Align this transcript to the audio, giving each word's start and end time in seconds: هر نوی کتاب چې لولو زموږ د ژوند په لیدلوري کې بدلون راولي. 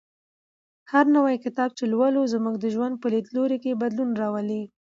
هر 0.91 1.05
نوی 1.15 1.35
کتاب 1.45 1.69
چې 1.77 1.83
لولو 1.93 2.21
زموږ 2.33 2.55
د 2.59 2.65
ژوند 2.75 2.95
په 3.01 3.07
لیدلوري 3.13 3.57
کې 3.63 3.79
بدلون 3.81 4.09
راولي. 4.21 4.63